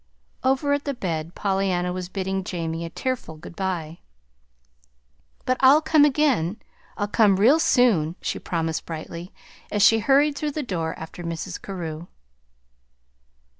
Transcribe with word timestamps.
Over 0.43 0.73
at 0.73 0.85
the 0.85 0.95
bed 0.95 1.35
Pollyanna 1.35 1.93
was 1.93 2.09
bidding 2.09 2.43
Jamie 2.43 2.85
a 2.85 2.89
tearful 2.89 3.37
good 3.37 3.55
by. 3.55 3.99
"But 5.45 5.57
I'll 5.59 5.79
come 5.79 6.05
again. 6.05 6.59
I'll 6.97 7.07
come 7.07 7.35
real 7.35 7.59
soon," 7.59 8.15
she 8.19 8.39
promised 8.39 8.87
brightly, 8.87 9.31
as 9.71 9.83
she 9.83 9.99
hurried 9.99 10.35
through 10.35 10.53
the 10.53 10.63
door 10.63 10.95
after 10.97 11.23
Mrs. 11.23 11.61
Carew. 11.61 12.07